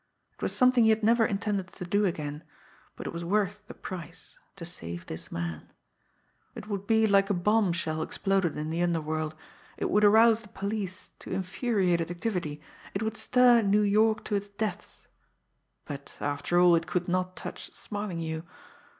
[0.33, 2.43] It was something he had never intended to do again
[2.95, 5.71] but it was worth the price to save this man.
[6.55, 9.35] It would be like a bombshell exploded in the underworld;
[9.77, 12.59] it would arouse the police to infuriated activity;
[12.95, 15.05] it would stir New York to its depths
[15.85, 18.41] but, after all, it could not touch Smarlinghue.